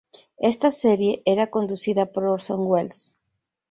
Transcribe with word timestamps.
Esta 0.51 0.71
serie 0.71 1.21
era 1.25 1.51
conducida 1.51 2.07
por 2.11 2.23
Orson 2.25 2.61
Welles. 2.71 3.19